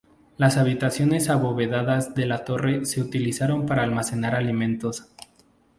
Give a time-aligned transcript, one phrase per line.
[0.37, 5.05] Las habitaciones abovedadas de la torre se utilizaron para almacenar alimentos.